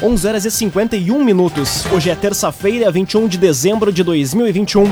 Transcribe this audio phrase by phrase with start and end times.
[0.00, 1.84] 11 horas e 51 minutos.
[1.86, 4.84] Hoje é terça-feira, 21 de dezembro de 2021.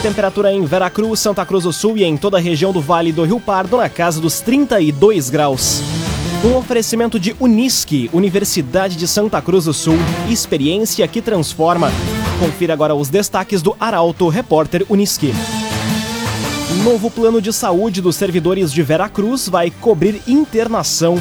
[0.00, 3.24] Temperatura em Veracruz, Santa Cruz do Sul e em toda a região do Vale do
[3.24, 5.82] Rio Pardo na casa dos 32 graus.
[6.42, 9.98] Um oferecimento de Unisque, Universidade de Santa Cruz do Sul,
[10.30, 11.92] experiência que transforma.
[12.40, 15.30] Confira agora os destaques do Arauto Repórter Unisque.
[16.76, 21.16] Novo plano de saúde dos servidores de Veracruz vai cobrir internação.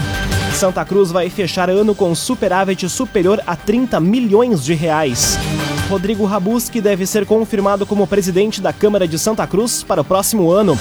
[0.53, 5.37] Santa Cruz vai fechar ano com superávit superior a 30 milhões de reais.
[5.89, 10.51] Rodrigo Rabuski deve ser confirmado como presidente da Câmara de Santa Cruz para o próximo
[10.51, 10.77] ano.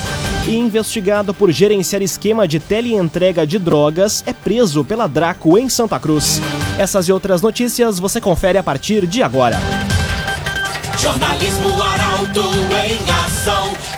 [0.49, 5.99] E investigado por gerenciar esquema de teleentrega de drogas, é preso pela Draco em Santa
[6.01, 6.41] Cruz.
[6.77, 9.61] Essas e outras notícias você confere a partir de agora.
[10.99, 13.26] Jornalismo Arauto em.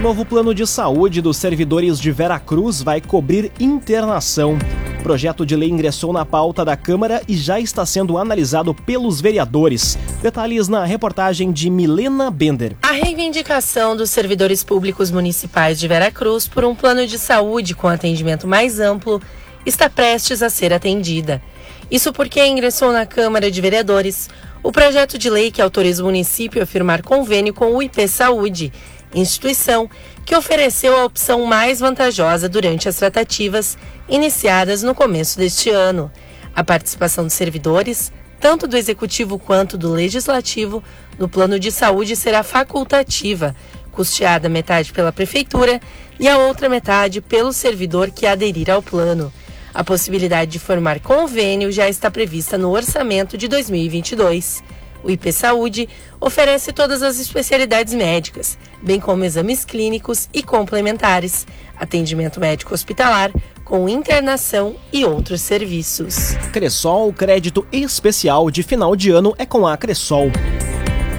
[0.00, 4.58] Novo plano de saúde dos servidores de Veracruz vai cobrir internação.
[5.02, 9.98] Projeto de lei ingressou na pauta da Câmara e já está sendo analisado pelos vereadores.
[10.22, 12.76] Detalhes na reportagem de Milena Bender.
[12.82, 18.46] A reivindicação dos servidores públicos municipais de Veracruz por um plano de saúde com atendimento
[18.46, 19.20] mais amplo
[19.64, 21.42] está prestes a ser atendida.
[21.90, 24.28] Isso porque ingressou na Câmara de Vereadores
[24.62, 28.72] o projeto de lei que autoriza o município a firmar convênio com o IP Saúde,
[29.14, 29.88] instituição
[30.24, 33.76] que ofereceu a opção mais vantajosa durante as tratativas
[34.08, 36.10] iniciadas no começo deste ano.
[36.54, 40.82] A participação dos servidores, tanto do executivo quanto do legislativo,
[41.18, 43.54] no plano de saúde será facultativa,
[43.92, 45.80] custeada metade pela prefeitura
[46.18, 49.32] e a outra metade pelo servidor que aderir ao plano.
[49.72, 54.62] A possibilidade de formar convênio já está prevista no orçamento de 2022.
[55.04, 55.86] O IP Saúde
[56.18, 63.30] oferece todas as especialidades médicas, bem como exames clínicos e complementares, atendimento médico hospitalar,
[63.66, 66.34] com internação e outros serviços.
[66.52, 70.30] Cressol, crédito especial de final de ano é com a Cressol.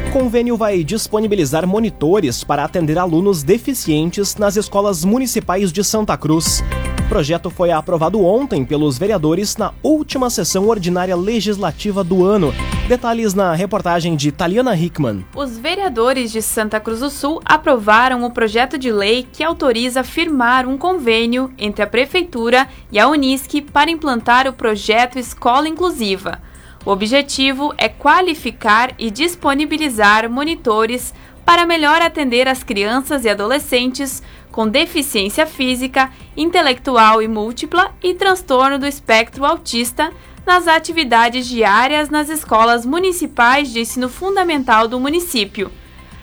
[0.08, 6.64] O convênio vai disponibilizar monitores para atender alunos deficientes nas escolas municipais de Santa Cruz.
[7.06, 12.52] O projeto foi aprovado ontem pelos vereadores na última sessão ordinária legislativa do ano.
[12.88, 15.26] Detalhes na reportagem de Taliana Hickman.
[15.36, 20.68] Os vereadores de Santa Cruz do Sul aprovaram o projeto de lei que autoriza firmar
[20.68, 26.40] um convênio entre a Prefeitura e a Unisc para implantar o projeto Escola Inclusiva.
[26.86, 31.12] O objetivo é qualificar e disponibilizar monitores
[31.44, 34.22] para melhor atender as crianças e adolescentes
[34.52, 40.12] com deficiência física, intelectual e múltipla e transtorno do espectro autista
[40.46, 45.72] nas atividades diárias nas escolas municipais de ensino fundamental do município.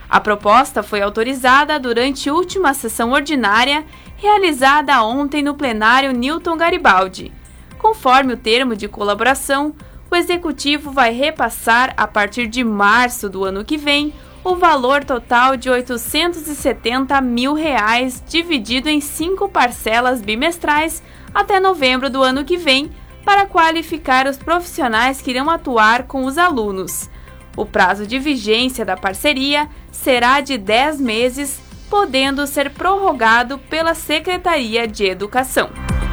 [0.09, 3.85] A proposta foi autorizada durante a última sessão ordinária
[4.17, 7.33] realizada ontem no plenário Newton Garibaldi.
[7.79, 9.75] Conforme o termo de colaboração,
[10.09, 14.13] o executivo vai repassar a partir de março do ano que vem
[14.45, 21.03] o valor total de 870 mil reais dividido em cinco parcelas bimestrais
[21.35, 22.91] até novembro do ano que vem
[23.25, 27.09] para qualificar os profissionais que irão atuar com os alunos.
[27.57, 34.89] O prazo de vigência da parceria será de 10 meses, podendo ser prorrogado pela Secretaria
[34.89, 35.71] de Educação.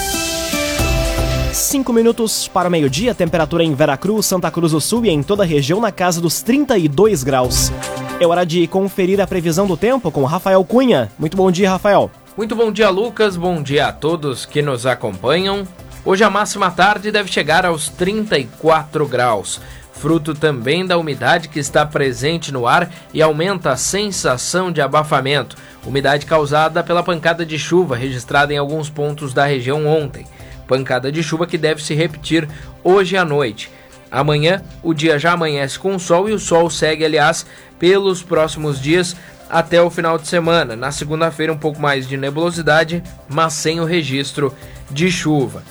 [1.73, 5.45] Cinco minutos para meio-dia, temperatura em Veracruz, Santa Cruz do Sul e em toda a
[5.45, 7.71] região na casa dos 32 graus.
[8.19, 11.11] É hora de conferir a previsão do tempo com Rafael Cunha.
[11.17, 12.11] Muito bom dia, Rafael.
[12.37, 13.35] Muito bom dia, Lucas.
[13.35, 15.67] Bom dia a todos que nos acompanham.
[16.05, 19.59] Hoje a máxima tarde deve chegar aos 34 graus,
[19.93, 25.55] fruto também da umidade que está presente no ar e aumenta a sensação de abafamento,
[25.83, 30.27] umidade causada pela pancada de chuva registrada em alguns pontos da região ontem.
[30.67, 32.47] Pancada de chuva que deve se repetir
[32.83, 33.69] hoje à noite.
[34.11, 37.45] Amanhã, o dia já amanhece com sol e o sol segue, aliás,
[37.79, 39.15] pelos próximos dias
[39.49, 40.75] até o final de semana.
[40.75, 44.53] Na segunda-feira, um pouco mais de nebulosidade, mas sem o registro
[44.89, 45.63] de chuva.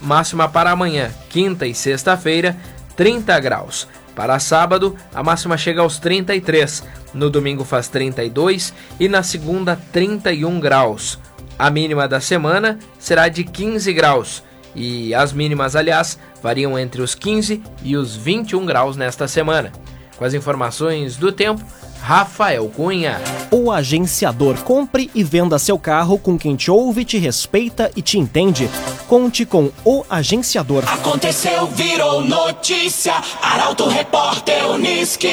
[0.00, 2.56] Máxima para amanhã, quinta e sexta-feira,
[2.96, 3.88] 30 graus.
[4.14, 6.82] Para sábado, a máxima chega aos 33,
[7.14, 11.18] no domingo faz 32 e na segunda 31 graus.
[11.58, 14.42] A mínima da semana será de 15 graus
[14.74, 19.72] e as mínimas, aliás, variam entre os 15 e os 21 graus nesta semana.
[20.16, 21.64] Com as informações do tempo,
[22.00, 23.20] Rafael Cunha.
[23.50, 28.18] O agenciador compre e venda seu carro com quem te ouve, te respeita e te
[28.18, 28.68] entende.
[29.08, 30.84] Conte com o agenciador.
[30.86, 33.14] Aconteceu, virou notícia.
[33.42, 35.28] Arauto Repórter Uniski.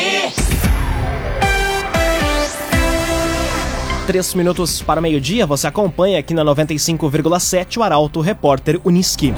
[4.08, 9.34] Três minutos para meio-dia, você acompanha aqui na 95,7 o Arauto Repórter Uniski.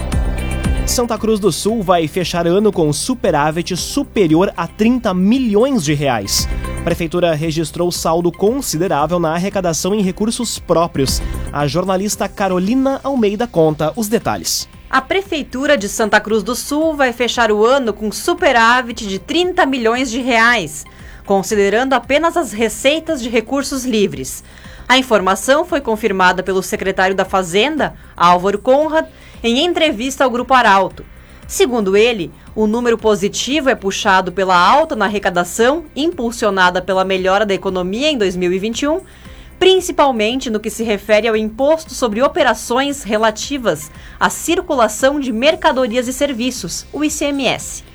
[0.86, 6.50] Santa Cruz do Sul vai fechar ano com superávit superior a 30 milhões de reais.
[6.82, 11.22] A prefeitura registrou saldo considerável na arrecadação em recursos próprios.
[11.54, 14.68] A jornalista Carolina Almeida conta os detalhes.
[14.90, 19.66] A Prefeitura de Santa Cruz do Sul vai fechar o ano com superávit de 30
[19.66, 20.86] milhões de reais,
[21.28, 24.44] considerando apenas as receitas de recursos livres.
[24.88, 29.06] A informação foi confirmada pelo secretário da Fazenda, Álvaro Conrad,
[29.44, 31.06] em entrevista ao Grupo Arauto.
[31.46, 37.54] Segundo ele, o número positivo é puxado pela alta na arrecadação, impulsionada pela melhora da
[37.54, 39.02] economia em 2021,
[39.60, 46.14] principalmente no que se refere ao imposto sobre operações relativas à circulação de mercadorias e
[46.14, 47.87] serviços, o ICMS.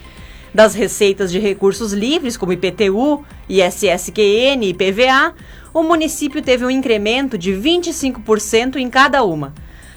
[0.54, 5.34] Das receitas de recursos livres, como IPTU, ISSQN e PVA,
[5.72, 9.54] o município teve um incremento de 25% em cada uma.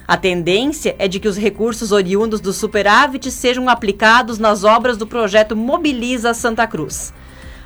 [0.08, 5.06] A tendência é de que os recursos oriundos do superávit sejam aplicados nas obras do
[5.06, 7.14] projeto Mobiliza Santa Cruz.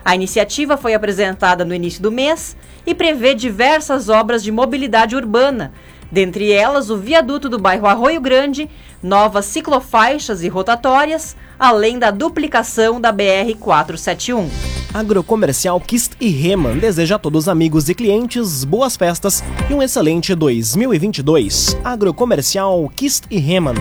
[0.04, 2.58] A iniciativa foi apresentada no início do mês
[2.88, 5.74] e prevê diversas obras de mobilidade urbana,
[6.12, 8.68] dentre elas o viaduto do bairro Arroio Grande,
[9.04, 14.50] novas ciclofaixas e rotatórias, além da duplicação da BR 471.
[14.94, 20.34] Agrocomercial Kist e Reman deseja a todos amigos e clientes boas festas e um excelente
[20.34, 21.78] 2022.
[21.84, 23.76] Agrocomercial Kist e Reman.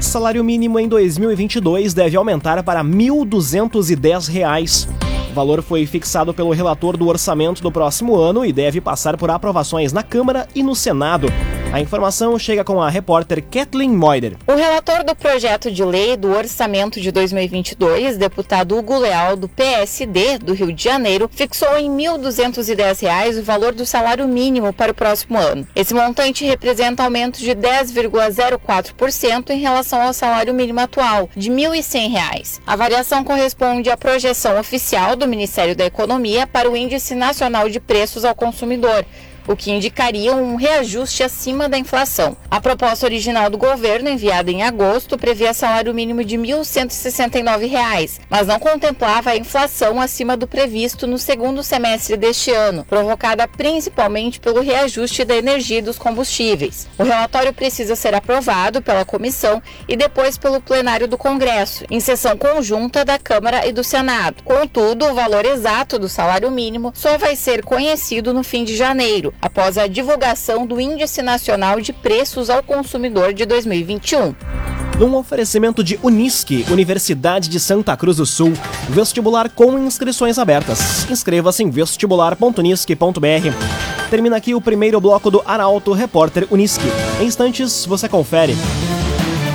[0.00, 4.88] Salário mínimo em 2022 deve aumentar para R$ 1.210.
[5.30, 9.30] O valor foi fixado pelo relator do orçamento do próximo ano e deve passar por
[9.30, 11.28] aprovações na Câmara e no Senado.
[11.70, 14.38] A informação chega com a repórter Kathleen Moider.
[14.46, 20.38] O relator do projeto de lei do orçamento de 2022, deputado Hugo Leal, do PSD
[20.38, 24.94] do Rio de Janeiro, fixou em R$ 1.210 o valor do salário mínimo para o
[24.94, 25.68] próximo ano.
[25.76, 32.60] Esse montante representa aumento de 10,04% em relação ao salário mínimo atual, de R$ 1.100.
[32.66, 37.78] A variação corresponde à projeção oficial do Ministério da Economia para o Índice Nacional de
[37.78, 39.04] Preços ao Consumidor,
[39.48, 42.36] o que indicaria um reajuste acima da inflação.
[42.50, 48.46] A proposta original do governo, enviada em agosto, previa salário mínimo de R$ 1.169, mas
[48.46, 54.60] não contemplava a inflação acima do previsto no segundo semestre deste ano, provocada principalmente pelo
[54.60, 56.86] reajuste da energia e dos combustíveis.
[56.98, 62.36] O relatório precisa ser aprovado pela comissão e depois pelo plenário do Congresso, em sessão
[62.36, 64.42] conjunta da Câmara e do Senado.
[64.42, 69.32] Contudo, o valor exato do salário mínimo só vai ser conhecido no fim de janeiro,
[69.40, 74.34] após a divulgação do Índice Nacional de Preços ao Consumidor de 2021.
[74.98, 78.52] Num oferecimento de Unisque, Universidade de Santa Cruz do Sul,
[78.88, 81.08] vestibular com inscrições abertas.
[81.08, 84.10] Inscreva-se em vestibular.unisque.br.
[84.10, 86.86] Termina aqui o primeiro bloco do Arauto Repórter Unisque.
[87.20, 88.56] Em instantes, você confere.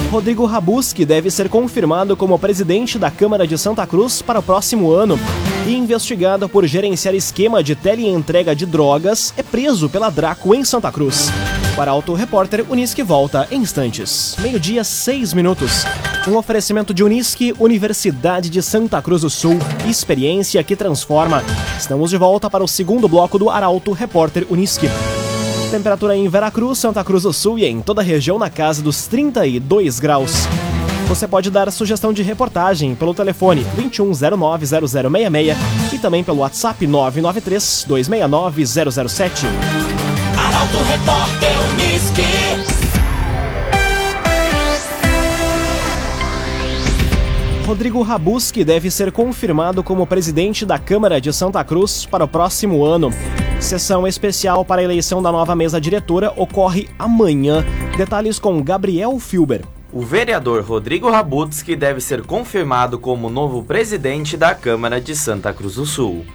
[0.10, 4.92] Rodrigo Rabuski deve ser confirmado como presidente da Câmara de Santa Cruz para o próximo
[4.92, 5.20] ano.
[5.66, 10.92] E investigado por gerenciar esquema de teleentrega de drogas, é preso pela Draco em Santa
[10.92, 11.30] Cruz.
[11.74, 14.36] Para Auto Repórter, Unisque volta em instantes.
[14.40, 15.86] Meio-dia, seis minutos.
[16.28, 19.58] Um oferecimento de Unisque, Universidade de Santa Cruz do Sul.
[19.90, 21.42] Experiência que transforma.
[21.80, 24.90] Estamos de volta para o segundo bloco do Arauto Repórter Unisque.
[25.72, 29.08] Temperatura em Veracruz, Santa Cruz do Sul e em toda a região na casa dos
[29.08, 30.46] 32 graus.
[31.08, 35.56] Você pode dar sugestão de reportagem pelo telefone 2109-0066
[35.94, 39.46] e também pelo WhatsApp 993-269-007.
[40.38, 42.24] Arauto Repórter Uniski.
[47.66, 52.84] Rodrigo Rabuski deve ser confirmado como presidente da Câmara de Santa Cruz para o próximo
[52.84, 53.10] ano.
[53.60, 57.66] Sessão especial para a eleição da nova mesa diretora ocorre amanhã.
[57.98, 59.64] Detalhes com Gabriel Filber.
[59.96, 65.76] O vereador Rodrigo Rabutski deve ser confirmado como novo presidente da Câmara de Santa Cruz
[65.76, 66.26] do Sul.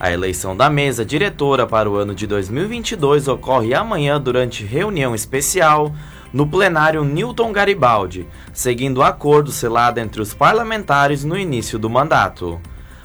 [0.00, 5.92] A eleição da mesa diretora para o ano de 2022 ocorre amanhã durante reunião especial
[6.32, 12.58] no plenário Newton Garibaldi, seguindo o acordo selado entre os parlamentares no início do mandato.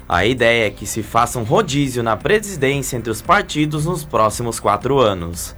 [0.08, 4.58] A ideia é que se faça um rodízio na presidência entre os partidos nos próximos
[4.58, 5.54] quatro anos.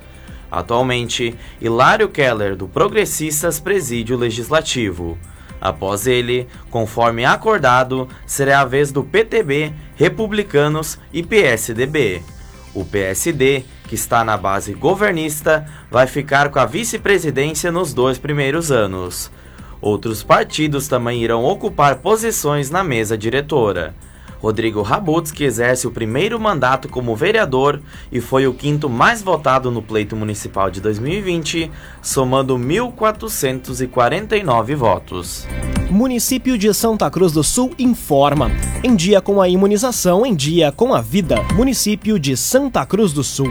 [0.52, 5.18] Atualmente, Hilário Keller, do Progressistas, preside o Legislativo.
[5.62, 12.24] Após ele, conforme acordado, será a vez do PTB, Republicanos e PSDB.
[12.74, 18.72] O PSD, que está na base governista, vai ficar com a vice-presidência nos dois primeiros
[18.72, 19.30] anos.
[19.82, 23.94] Outros partidos também irão ocupar posições na mesa diretora.
[24.42, 27.82] Rodrigo Rabutz, que exerce o primeiro mandato como vereador
[28.12, 31.70] e foi o quinto mais votado no pleito municipal de 2020,
[32.02, 35.46] somando 1.449 votos.
[35.90, 38.50] Município de Santa Cruz do Sul informa.
[38.84, 41.44] Em dia com a imunização, em dia com a vida.
[41.54, 43.50] Município de Santa Cruz do Sul.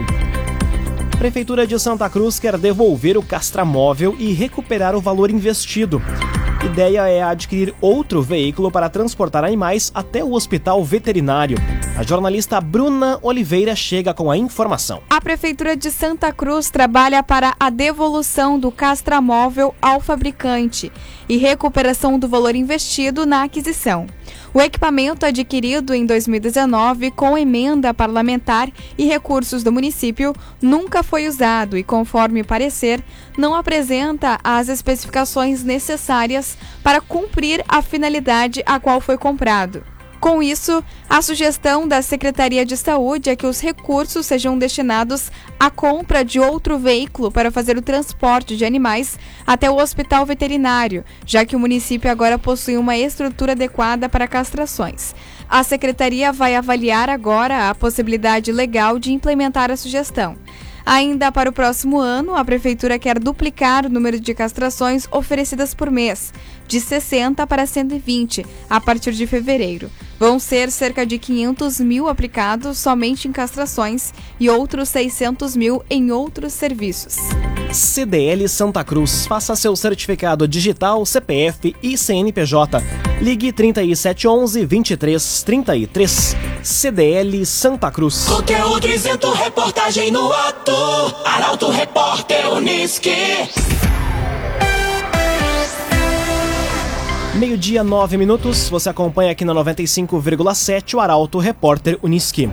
[1.17, 6.01] Prefeitura de Santa Cruz quer devolver o castramóvel e recuperar o valor investido.
[6.63, 11.57] Ideia é adquirir outro veículo para transportar animais até o hospital veterinário.
[11.97, 15.01] A jornalista Bruna Oliveira chega com a informação.
[15.09, 20.91] A Prefeitura de Santa Cruz trabalha para a devolução do castramóvel ao fabricante
[21.29, 24.07] e recuperação do valor investido na aquisição.
[24.53, 31.77] O equipamento adquirido em 2019 com emenda parlamentar e recursos do município nunca foi usado
[31.77, 33.03] e, conforme parecer,
[33.37, 36.48] não apresenta as especificações necessárias
[36.83, 39.83] para cumprir a finalidade a qual foi comprado.
[40.19, 45.69] Com isso, a sugestão da Secretaria de Saúde é que os recursos sejam destinados à
[45.69, 51.45] compra de outro veículo para fazer o transporte de animais até o hospital veterinário, já
[51.45, 55.15] que o município agora possui uma estrutura adequada para castrações.
[55.47, 60.35] A secretaria vai avaliar agora a possibilidade legal de implementar a sugestão.
[60.89, 65.91] Ainda para o próximo ano, a Prefeitura quer duplicar o número de castrações oferecidas por
[65.91, 66.33] mês,
[66.67, 69.91] de 60 para 120, a partir de fevereiro.
[70.17, 76.09] Vão ser cerca de 500 mil aplicados somente em castrações e outros 600 mil em
[76.09, 77.17] outros serviços.
[77.71, 79.27] CDL Santa Cruz.
[79.27, 83.08] Faça seu certificado digital, CPF e CNPJ.
[83.21, 86.37] Ligue 3711 2333.
[86.63, 88.25] CDL Santa Cruz.
[88.25, 90.71] Conteúdo isento, reportagem no ato.
[91.25, 93.11] Arauto Repórter Uniski.
[97.35, 98.69] Meio-dia, nove minutos.
[98.69, 102.49] Você acompanha aqui na 95,7 o Arauto Repórter Uniski.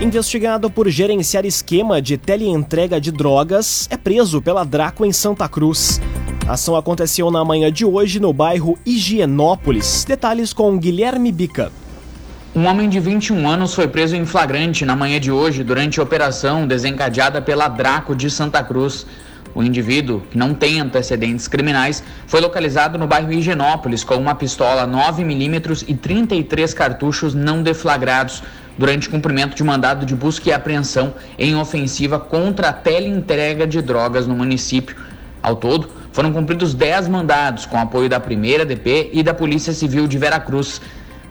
[0.00, 6.00] Investigado por gerenciar esquema de teleentrega de drogas, é preso pela Draco em Santa Cruz.
[6.46, 10.04] A ação aconteceu na manhã de hoje no bairro Higienópolis.
[10.04, 11.70] Detalhes com Guilherme Bica.
[12.54, 16.66] Um homem de 21 anos foi preso em flagrante na manhã de hoje durante operação
[16.66, 19.06] desencadeada pela Draco de Santa Cruz.
[19.54, 24.86] O indivíduo, que não tem antecedentes criminais, foi localizado no bairro Higienópolis com uma pistola
[24.86, 28.42] 9mm e 33 cartuchos não deflagrados
[28.76, 34.26] durante cumprimento de mandado de busca e apreensão em ofensiva contra a teleentrega de drogas
[34.26, 34.96] no município.
[35.42, 40.06] Ao todo, foram cumpridos 10 mandados com apoio da primeira DP e da Polícia Civil
[40.06, 40.80] de Veracruz.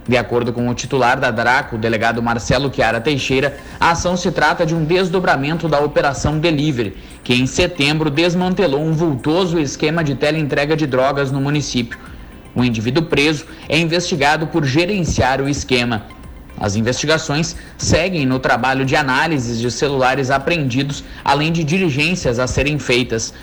[0.08, 4.32] De acordo com o titular da Draco, o delegado Marcelo Chiara Teixeira, a ação se
[4.32, 10.16] trata de um desdobramento da Operação Delivery, que em setembro desmantelou um vultoso esquema de
[10.16, 12.00] teleentrega de drogas no município.
[12.56, 16.06] O indivíduo preso é investigado por gerenciar o esquema.
[16.60, 22.80] As investigações seguem no trabalho de análises de celulares apreendidos, além de diligências a serem
[22.80, 23.34] feitas.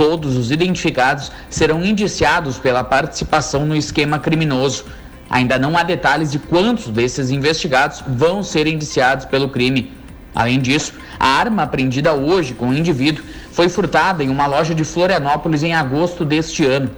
[0.00, 4.86] Todos os identificados serão indiciados pela participação no esquema criminoso.
[5.28, 9.92] Ainda não há detalhes de quantos desses investigados vão ser indiciados pelo crime.
[10.34, 14.84] Além disso, a arma apreendida hoje com o indivíduo foi furtada em uma loja de
[14.84, 16.90] Florianópolis em agosto deste ano.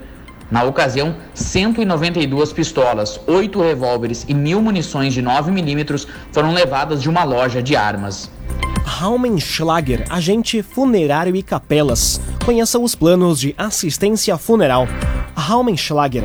[0.49, 7.25] Na ocasião, 192 pistolas, 8 revólveres e mil munições de 9mm foram levadas de uma
[7.25, 8.31] loja de armas.
[8.85, 12.21] Raumenschlager, agente funerário e capelas.
[12.45, 14.89] Conheça os planos de assistência funeral.
[15.37, 16.25] Raumenschlager.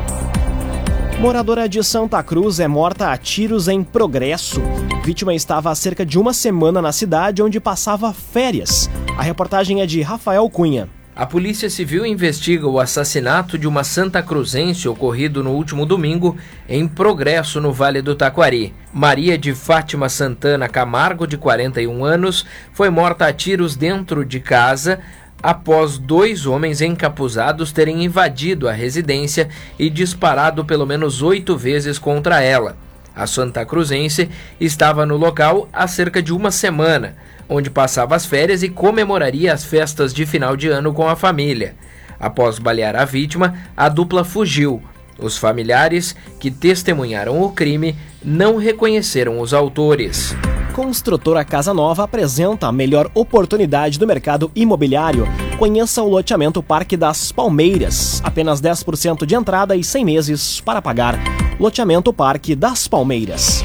[1.20, 4.60] Moradora de Santa Cruz é morta a tiros em progresso.
[5.04, 8.90] Vítima estava há cerca de uma semana na cidade onde passava férias.
[9.16, 10.88] A reportagem é de Rafael Cunha.
[11.14, 16.36] A Polícia Civil investiga o assassinato de uma Santa Cruzense ocorrido no último domingo
[16.68, 18.74] em Progresso, no Vale do Taquari.
[18.92, 25.00] Maria de Fátima Santana Camargo, de 41 anos, foi morta a tiros dentro de casa
[25.42, 32.40] após dois homens encapuzados terem invadido a residência e disparado pelo menos oito vezes contra
[32.40, 32.76] ela.
[33.14, 34.28] A Santa Cruzense
[34.60, 37.16] estava no local há cerca de uma semana,
[37.48, 41.74] onde passava as férias e comemoraria as festas de final de ano com a família.
[42.20, 44.82] Após balear a vítima, a dupla fugiu.
[45.18, 50.36] Os familiares que testemunharam o crime não reconheceram os autores.
[50.78, 55.26] Construtora Casa Nova apresenta a melhor oportunidade do mercado imobiliário.
[55.58, 58.20] Conheça o loteamento Parque das Palmeiras.
[58.22, 61.18] Apenas 10% de entrada e 100 meses para pagar.
[61.58, 63.64] Loteamento Parque das Palmeiras.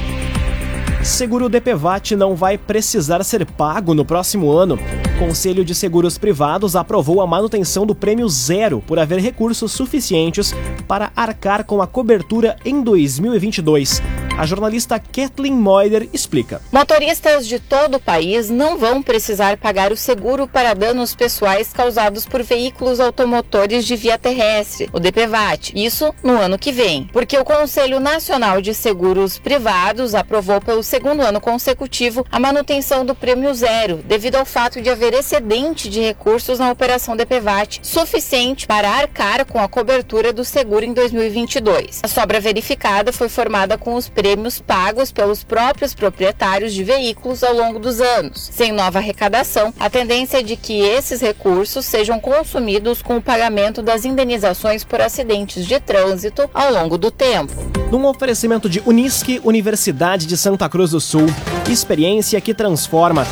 [1.04, 4.80] Seguro DPVAT não vai precisar ser pago no próximo ano.
[5.20, 10.52] Conselho de Seguros Privados aprovou a manutenção do prêmio zero por haver recursos suficientes
[10.88, 14.02] para arcar com a cobertura em 2022.
[14.36, 16.60] A jornalista Kathleen Moider explica.
[16.72, 22.26] Motoristas de todo o país não vão precisar pagar o seguro para danos pessoais causados
[22.26, 25.72] por veículos automotores de via terrestre, o DPVAT.
[25.76, 31.22] Isso no ano que vem, porque o Conselho Nacional de Seguros Privados aprovou pelo segundo
[31.22, 36.58] ano consecutivo a manutenção do prêmio zero, devido ao fato de haver excedente de recursos
[36.58, 42.02] na operação DPVAT, suficiente para arcar com a cobertura do seguro em 2022.
[42.02, 47.54] A sobra verificada foi formada com os prêmios pagos pelos próprios proprietários de veículos ao
[47.54, 48.50] longo dos anos.
[48.54, 53.82] Sem nova arrecadação, a tendência é de que esses recursos sejam consumidos com o pagamento
[53.82, 57.54] das indenizações por acidentes de trânsito ao longo do tempo.
[57.92, 61.26] Num oferecimento de Unisque, Universidade de Santa Cruz do Sul,
[61.70, 63.28] experiência que transforma.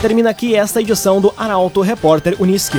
[0.00, 2.78] Termina aqui esta edição do Arauto Repórter Unisque.